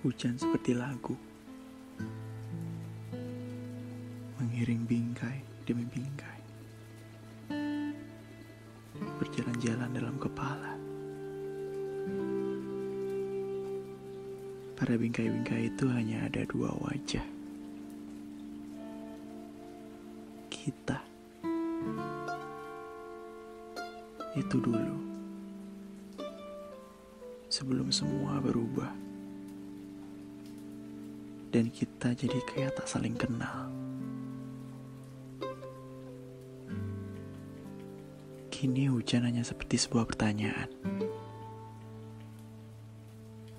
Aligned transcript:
Hujan 0.00 0.32
seperti 0.32 0.72
lagu. 0.72 1.12
Mengiring 4.40 4.88
bingkai 4.88 5.44
demi 5.68 5.84
bingkai. 5.84 6.40
Berjalan-jalan 9.20 9.92
dalam 9.92 10.16
kepala. 10.16 10.72
Pada 14.72 14.96
bingkai-bingkai 14.96 15.68
itu 15.68 15.84
hanya 15.92 16.24
ada 16.32 16.48
dua 16.48 16.72
wajah. 16.80 17.26
Kita. 20.48 20.96
Itu 24.32 24.64
dulu. 24.64 24.96
Sebelum 27.52 27.92
semua 27.92 28.40
berubah 28.40 29.09
dan 31.60 31.68
kita 31.68 32.16
jadi 32.16 32.40
kayak 32.48 32.72
tak 32.72 32.88
saling 32.88 33.12
kenal. 33.20 33.68
Kini 38.48 38.88
hujan 38.88 39.28
hanya 39.28 39.44
seperti 39.44 39.76
sebuah 39.76 40.08
pertanyaan. 40.08 40.72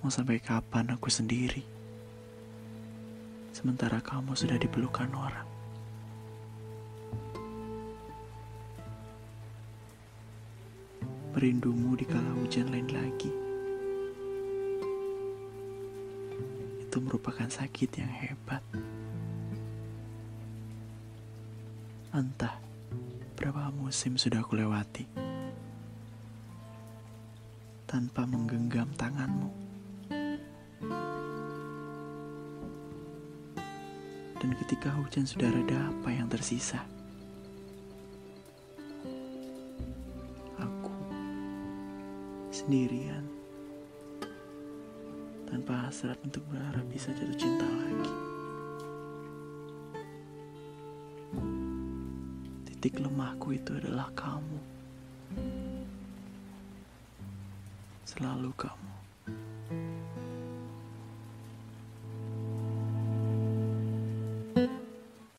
Mau 0.02 0.10
sampai 0.10 0.42
kapan 0.42 0.90
aku 0.98 1.06
sendiri? 1.14 1.62
Sementara 3.54 4.02
kamu 4.02 4.34
sudah 4.34 4.58
dipelukan 4.58 5.06
orang. 5.14 5.46
Merindumu 11.38 11.94
di 11.94 12.02
kala 12.02 12.34
hujan 12.42 12.66
lain 12.74 12.90
lagi. 12.90 13.51
Itu 16.92 17.00
merupakan 17.00 17.48
sakit 17.48 18.04
yang 18.04 18.12
hebat. 18.20 18.60
Entah 22.12 22.60
berapa 23.32 23.72
musim 23.72 24.20
sudah 24.20 24.44
aku 24.44 24.60
lewati 24.60 25.08
tanpa 27.88 28.28
menggenggam 28.28 28.92
tanganmu. 28.92 29.48
Dan 34.36 34.52
ketika 34.60 34.92
hujan 34.92 35.24
sudah 35.24 35.48
reda, 35.48 35.88
apa 35.96 36.12
yang 36.12 36.28
tersisa? 36.28 36.84
Aku 40.60 40.92
sendirian 42.52 43.31
tanpa 45.52 45.84
hasrat 45.84 46.16
untuk 46.24 46.40
berharap 46.48 46.80
bisa 46.88 47.12
jatuh 47.12 47.36
cinta 47.36 47.68
lagi. 47.68 48.12
Titik 52.64 52.96
lemahku 53.04 53.52
itu 53.52 53.76
adalah 53.76 54.08
kamu. 54.16 54.60
Selalu 58.08 58.48
kamu. 58.56 58.92